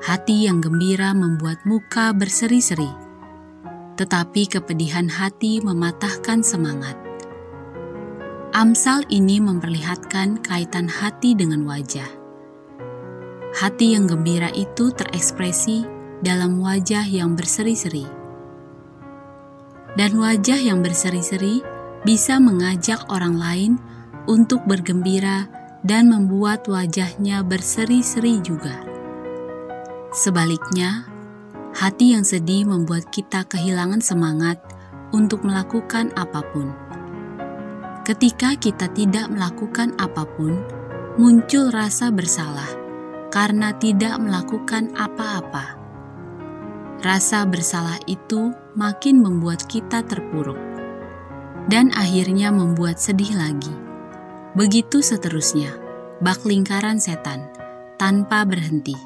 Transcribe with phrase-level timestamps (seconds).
[0.06, 3.02] Hati yang gembira membuat muka berseri-seri
[3.98, 7.03] tetapi kepedihan hati mematahkan semangat.
[8.54, 12.06] Amsal ini memperlihatkan kaitan hati dengan wajah.
[13.58, 15.82] Hati yang gembira itu terekspresi
[16.22, 18.06] dalam wajah yang berseri-seri.
[19.98, 21.66] Dan wajah yang berseri-seri
[22.06, 23.72] bisa mengajak orang lain
[24.30, 25.50] untuk bergembira
[25.82, 28.86] dan membuat wajahnya berseri-seri juga.
[30.14, 31.10] Sebaliknya,
[31.74, 34.62] hati yang sedih membuat kita kehilangan semangat
[35.10, 36.83] untuk melakukan apa pun
[38.04, 40.60] Ketika kita tidak melakukan apa pun,
[41.16, 42.68] muncul rasa bersalah
[43.32, 45.80] karena tidak melakukan apa-apa.
[47.00, 50.60] Rasa bersalah itu makin membuat kita terpuruk
[51.72, 53.72] dan akhirnya membuat sedih lagi.
[54.52, 55.72] Begitu seterusnya,
[56.20, 57.48] bak lingkaran setan
[57.96, 59.00] tanpa berhenti.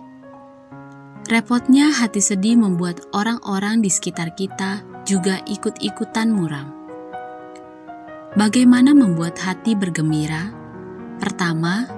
[1.30, 6.87] Repotnya hati sedih membuat orang-orang di sekitar kita juga ikut-ikutan muram.
[8.38, 10.54] Bagaimana membuat hati bergembira?
[11.18, 11.90] Pertama,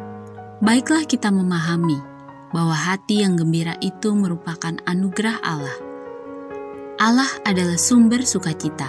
[0.63, 1.99] baiklah kita memahami
[2.55, 5.77] bahwa hati yang gembira itu merupakan anugerah Allah.
[6.95, 8.87] Allah adalah sumber sukacita.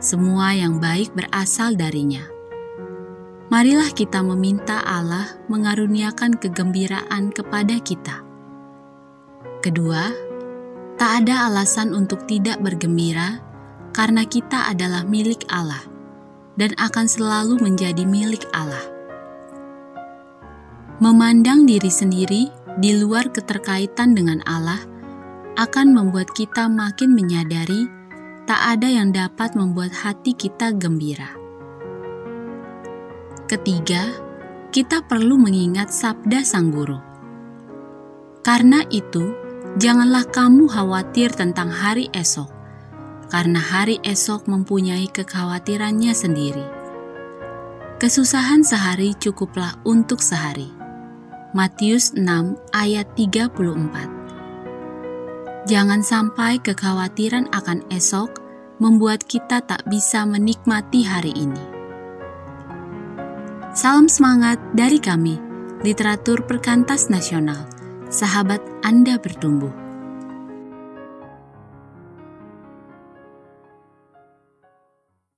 [0.00, 2.24] Semua yang baik berasal darinya.
[3.52, 8.24] Marilah kita meminta Allah mengaruniakan kegembiraan kepada kita.
[9.60, 10.08] Kedua,
[10.96, 13.44] tak ada alasan untuk tidak bergembira
[13.92, 15.89] karena kita adalah milik Allah
[16.58, 18.82] dan akan selalu menjadi milik Allah.
[21.00, 24.80] Memandang diri sendiri di luar keterkaitan dengan Allah
[25.56, 27.88] akan membuat kita makin menyadari
[28.44, 31.36] tak ada yang dapat membuat hati kita gembira.
[33.46, 34.10] Ketiga,
[34.70, 36.98] kita perlu mengingat sabda Sang Guru.
[38.46, 39.34] Karena itu,
[39.78, 42.46] janganlah kamu khawatir tentang hari esok,
[43.30, 46.66] karena hari esok mempunyai kekhawatirannya sendiri.
[48.02, 50.74] Kesusahan sehari cukuplah untuk sehari.
[51.54, 58.42] Matius 6 ayat 34 Jangan sampai kekhawatiran akan esok
[58.82, 61.62] membuat kita tak bisa menikmati hari ini.
[63.76, 65.38] Salam semangat dari kami,
[65.86, 67.70] Literatur Perkantas Nasional.
[68.10, 69.79] Sahabat Anda bertumbuh.